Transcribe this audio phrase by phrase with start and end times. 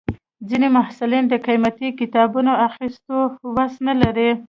[0.49, 3.17] ځینې محصلین د قیمتي کتابونو اخیستو
[3.55, 4.29] وس نه لري.